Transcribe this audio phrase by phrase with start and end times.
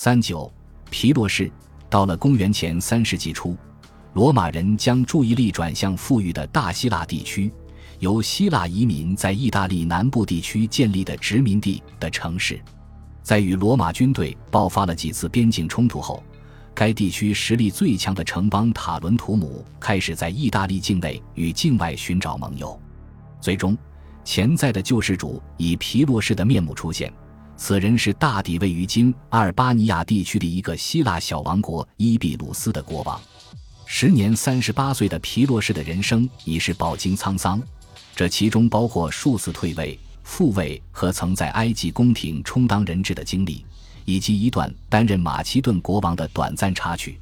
[0.00, 0.48] 三九，
[0.90, 1.50] 皮洛士
[1.90, 3.56] 到了公元前三世纪初，
[4.12, 7.52] 罗马人将注意力转向富裕的大希腊地区，
[7.98, 12.60] 由希腊移民在意大利南部地区建立的殖民地的城市。
[13.24, 16.22] 在与罗马军队爆发了几次边境冲突后，
[16.72, 22.80] 该地区实力最强的城邦塔伦图姆开始在意大利境内与境外寻找盟友。
[23.40, 23.76] 最终，
[24.24, 27.12] 潜在的救世主以皮洛士的面目出现。
[27.58, 33.20] 此人是大抵位于今阿尔巴尼亚地区的一个希腊小王国伊比鲁斯的国王。
[33.84, 37.60] 时年三十八岁的皮洛士的人生已是饱经沧桑，
[38.14, 43.66] 这其中包括数次退位、复位和曾在埃及宫廷充当人质的经历，
[44.04, 47.18] 以及一段担任马其顿国王的短暂插曲。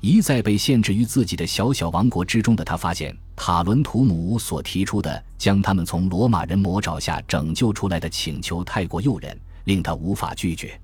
[0.00, 9.38] 一再被限制于自己的小小王国之中的他，发现塔伦图姆所提出的将他们从罗马人魔爪下拯救出来的请求太过诱人。
[9.68, 10.80] 令他无法拒绝。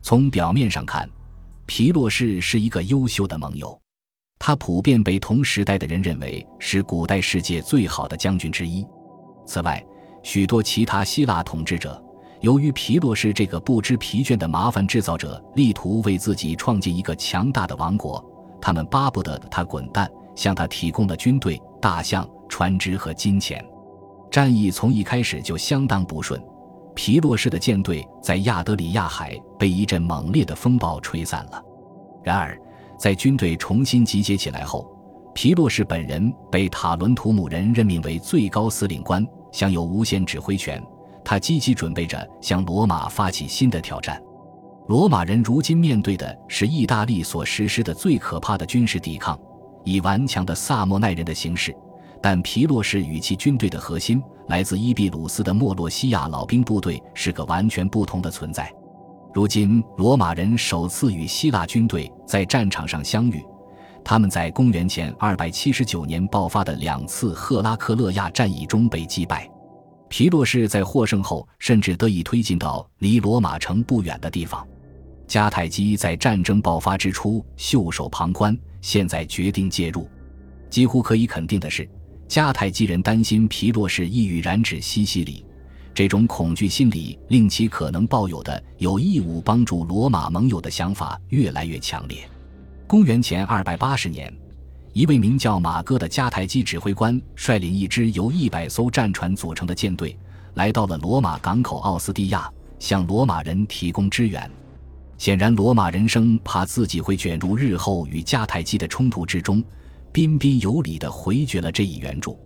[0.00, 1.06] 从表面上看，
[1.66, 3.78] 皮洛士是一个优秀的盟友，
[4.38, 8.86] 他普遍被同时代的人认为是古代世界最好的将军之一。
[9.46, 9.84] 此外，
[10.22, 12.02] 许多其他希腊统治者
[12.40, 18.24] 由于皮洛士这个不知疲倦的麻烦制造者力图为自己创建一个强大的王国，
[18.62, 23.62] 他们巴不得他滚蛋，向他提供了军队、大象、船只和金钱。
[24.30, 26.42] 战役从一开始就相当不顺。
[26.94, 31.62] 皮洛士的舰队在亚德里亚海被一阵猛烈的风暴吹散了。
[32.22, 32.58] 然而，
[32.98, 34.88] 在军队重新集结起来后，
[35.34, 40.82] 皮洛士本人被塔伦图姆人任命为最高司令官，享有无限指挥权。
[41.24, 44.20] 他积极准备着向罗马发起新的挑战。
[44.88, 49.38] 罗马人如今面对的是意大利所实施的最可怕的军事抵抗，
[49.84, 51.74] 以顽强的萨莫奈人的形式。
[52.22, 58.72] 但皮洛士与其军队的核心来自伊比鲁斯的莫洛西亚老兵部队是个完全不同的存在。
[59.34, 63.42] 如今，罗马人首次与希腊军队在战场上相遇，
[64.04, 69.50] 他们在公元前279年爆发的两次赫拉克勒亚战役中被击败。
[70.08, 74.64] 皮洛士在获胜后，甚至得以推进到离罗马城不远的地方。
[75.26, 80.06] 迦太基在战争爆发之初袖手旁观，现在决定介入。
[80.68, 81.88] 几乎可以肯定的是。
[82.32, 85.44] 迦太基人担心皮洛士意欲染指西西里，
[85.92, 92.26] 这种恐惧心理令其可能抱有的有义务帮助罗马盟友的想法越来越强烈。
[92.86, 94.34] 公元前二百八十年，
[94.94, 100.16] 一位名叫马哥的迦太基指挥官率领一支由一百艘战船组成的舰队，
[100.54, 104.50] 来到了罗马港口奥斯蒂亚，向罗马人提供支援。
[105.18, 109.62] 显然，罗马人生怕自己会卷入日后与迦太基的冲突之中。
[110.12, 112.38] 彬彬有礼地回绝了这一援助，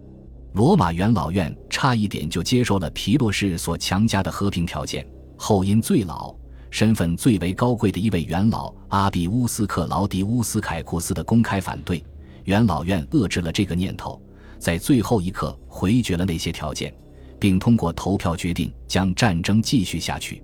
[0.52, 5.04] 罗马元老院差一点就接受了皮洛士所强加的和平条件。
[5.36, 6.32] 后因最老、
[6.70, 12.02] 身份最为高贵的一位元老阿比乌斯·克劳迪乌斯·凯库斯的公开反对，
[12.44, 14.22] 元老院遏制了这个念头，
[14.60, 16.94] 在最后一刻回绝了那些条件，
[17.40, 20.40] 并通过投票决定将战争继续下去。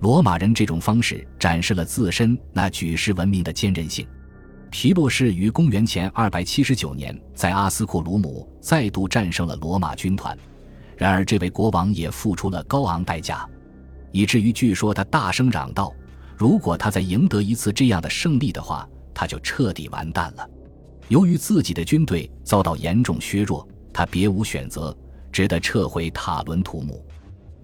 [0.00, 4.06] 罗马人这种方式展示了自身那举世闻名的坚韧性。
[4.76, 10.36] 皮洛士于公元前279年在阿斯库鲁姆再度战胜了罗马军团，
[10.96, 13.48] 然而这位国王也付出了高昂代价，
[14.10, 15.94] 以至于据说他大声嚷道
[16.36, 18.84] ：“如果他再赢得一次这样的胜利的话，
[19.14, 20.50] 他就彻底完蛋了。”
[21.06, 24.92] 由于自己的军队遭到严重削弱，他别无选择，
[25.30, 27.00] 只得撤回塔伦图姆。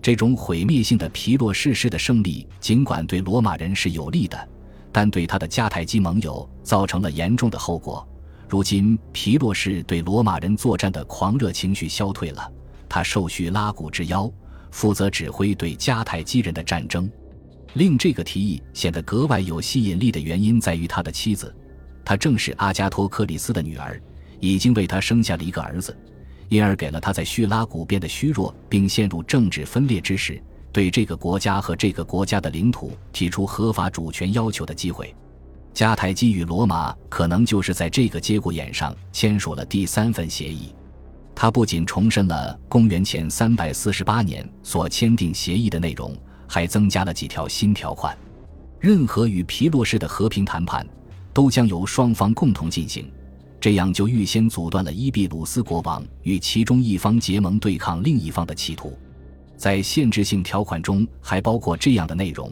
[0.00, 4.48] 这种毁灭性的皮洛士式的胜利，尽管对罗马人是有利的。
[4.92, 8.06] 但对他的迦太基盟友造成了严重的后果。
[8.48, 12.52] 如今，皮洛士对罗马人作战的狂热情绪消退了，
[12.88, 14.28] 他受叙拉古之邀，
[14.72, 17.08] 负责指挥对迦太基人的战争。
[17.74, 21.54] 令这个提议显得格外有吸引力的原因在于他的妻子，
[22.04, 24.02] 她正是阿加托克里斯的女儿，
[24.40, 25.96] 已经为他生下了一个儿子，
[26.48, 30.42] 因而给了他在叙拉古变得虚弱并陷入政治分裂之时。
[30.72, 35.14] 对这个国家和这个国家的领土提出合法主权要求的机会，
[35.74, 40.74] 迦太基与罗马可能就是在这个节骨眼上签署了第三份协议。
[41.34, 46.14] 他不仅重申了公元前三百四十八年所签订协议的内容，
[46.46, 48.16] 还增加了几条新条款。
[48.78, 50.86] 任何与皮洛士的和平谈判
[51.32, 53.10] 都将由双方共同进行，
[53.60, 58.96] 这样就预先阻断了伊比鲁斯国王与其中一方结盟对抗另一方的企图。
[59.60, 62.50] 在限制性条款中还包括这样的内容：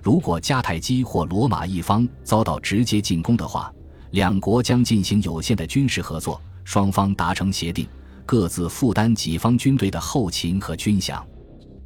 [0.00, 3.74] 如果迦太基或罗马一方遭到直接进攻的话，
[4.12, 7.88] 两国将进行有限的军事合作，双方达成协定，
[8.24, 11.20] 各自负担己方军队的后勤和军饷。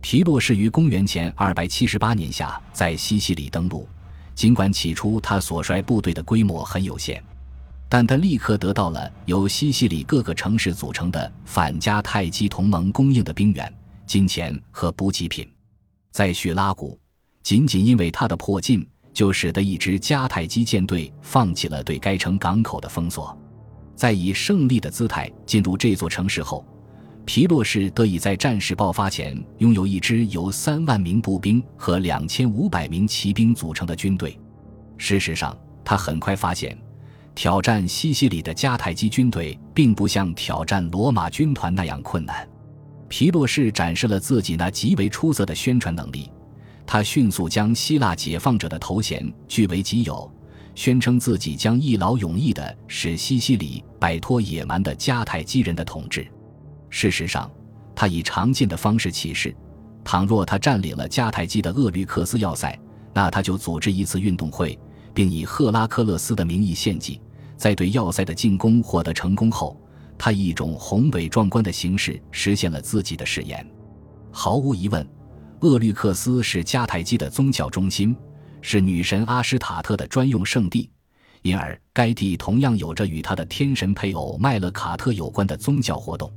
[0.03, 3.89] 皮洛士于公元前278年夏在西西里登陆，
[4.35, 7.25] 尽管起初他所率部队的规模很有限，
[7.89, 13.73] 但他立刻得到了由西西里各个城市组成的反迦太基同盟供应的兵员、
[14.09, 15.47] 金钱和补给品。
[16.11, 16.99] 在叙拉古，
[17.43, 23.39] 仅仅因为他的迫近，就使得一支迦太基舰队放弃了对该城港口的封锁。
[23.95, 26.65] 在以胜利的姿态进入这座城市后，
[27.27, 34.39] 皮洛士得以在战事爆发前拥有一支由三万名步兵和两千五百名骑兵组成的军队。
[34.97, 36.77] 事实上，他很快发现，
[37.35, 42.49] 挑战西西里的迦太基军队并不像挑战罗马军团那样困难。
[43.09, 46.31] 皮洛士展示了自己那极为出色的宣传能力，
[46.87, 50.31] 他迅速将希腊解放者的头衔据为己有，
[50.75, 56.27] 宣称自己将一劳永逸地使西西里摆脱野蛮的迦太基人的统治。
[56.91, 57.51] 事实上，
[57.95, 59.55] 他以常见的方式起誓：
[60.05, 62.79] 倘若他占领了迦太基的厄律克斯要塞，
[63.13, 64.79] 那他就组织一次运动会，
[65.13, 67.21] 并以赫拉克勒斯的名义献祭。
[67.57, 69.77] 在对要塞的进攻获得成功后，
[70.19, 73.67] 他以一种宏伟壮观的形式实现了自己的誓言。
[74.31, 75.09] 毫无疑问，
[75.61, 78.15] 厄律克斯是迦太基的宗教中心，
[78.61, 80.91] 是女神阿什塔特的专用圣地。
[81.43, 86.31] 因而，该地同样有着与他的天神配偶麦勒卡特有关的宗教活动。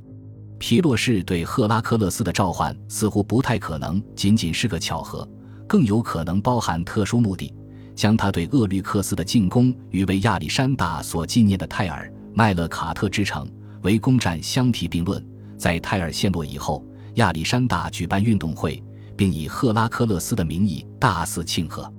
[0.58, 5.28] 皮洛士对赫拉克勒斯的召唤似乎不太可能仅仅是个巧合，
[5.66, 7.52] 更有可能包含特殊目的，
[7.96, 13.50] 将他对厄律克斯的进攻与为亚历山大所纪念的泰尔麦勒卡特之城
[13.82, 15.24] 围攻战相提并论。
[15.56, 16.84] 在泰尔陷落以后，
[17.14, 18.82] 亚历山大举办运动会，
[19.16, 21.92] 并以赫拉克勒斯的名义大肆庆贺。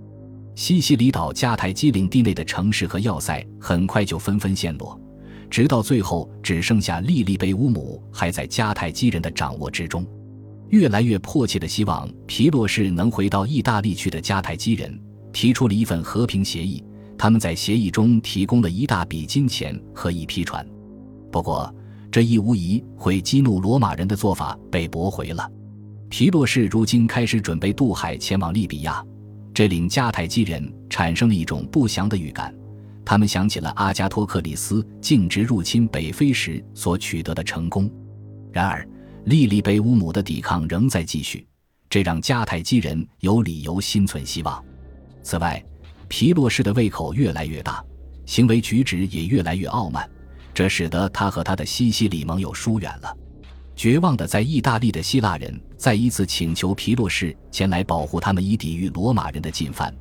[0.56, 5.00] 西西里岛迦太基领地内的城市和要塞很快就纷纷陷落。
[5.50, 10.06] 直到最后，只剩下利利贝乌姆还在迦太基人的掌握之中。
[10.70, 15.00] 越来越迫切的希望皮洛士能回到意大利去的迦太基人，
[15.32, 16.84] 提出了一份和平协议。
[17.18, 20.68] 他们在协议中提供了一大笔金钱和一批船。
[21.34, 21.74] 不过，
[22.12, 25.52] 这一无疑会激怒罗马人的做法被驳回了。
[26.08, 29.04] 皮洛士如今开始准备渡海前往利比亚，
[29.52, 32.54] 这令迦太基人产生了一种不祥的预感。
[33.04, 37.90] 他们想起了阿加托克里斯径直入侵北非时所取得的成功，
[38.52, 38.88] 然而
[39.26, 41.48] 利利贝乌姆的抵抗仍在继续，
[41.90, 44.64] 这让迦太基人有理由心存希望。
[45.24, 45.66] 此外，
[46.08, 47.84] 皮洛士的胃口越来越大，
[48.28, 50.08] 行为举止也越来越傲慢，
[50.54, 53.18] 这使得他和他的西西里盟友疏远了。
[53.76, 59.94] 绝望的在意大利的希腊人再一次请求皮洛士前来保护他们，以抵御罗马人的进犯。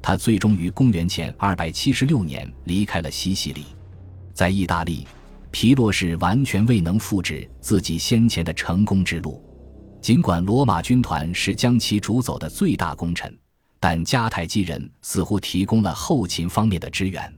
[0.00, 3.66] 他最终于公元前276年离开了西西里，
[4.32, 5.06] 在意大利，
[5.50, 9.44] 皮洛士完全未能复制自己先前的成功之路。
[10.00, 13.36] 尽管罗马军团是将其逐走的最大功臣，
[13.78, 17.30] 但迦太基人似乎提供了后勤方面的支援。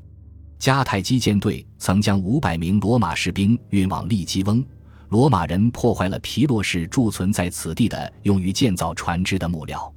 [0.63, 4.65] 迦太基舰队曾将500名罗马士兵运往利基翁，
[5.09, 9.93] 罗马人破坏了皮洛士贮存在此地的用于建造船只的木料。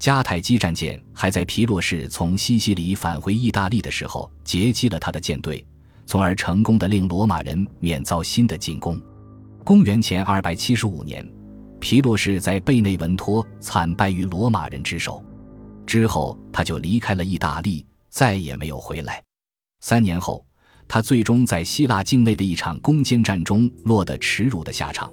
[0.00, 5.62] 迦太基战舰还在皮洛士从西西里返回意大利的时候截击了他的舰队，
[6.06, 8.98] 从而成功的令罗马人免遭新的进攻。
[9.62, 11.22] 公元前二百七十五年，
[11.80, 15.22] 皮洛士在贝内文托惨败于罗马人之手，
[15.84, 19.22] 之后他就离开了意大利，再也没有回来。
[19.80, 20.44] 三年后，
[20.86, 25.12] 他最终在希腊境内的一场攻坚战中落得耻辱的下场。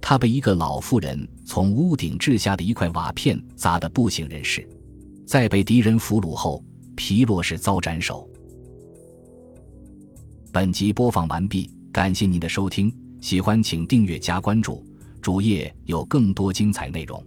[0.00, 4.68] 他被一个老妇人从屋顶掷下的一块瓦片砸得不省人事，
[5.26, 6.62] 在被敌人俘虏后，
[6.94, 8.28] 皮洛士遭斩首。
[10.52, 14.84] 本集播放完毕，感谢您的收听，喜欢请订阅加关注，
[15.22, 17.24] 主页有更多精彩内容。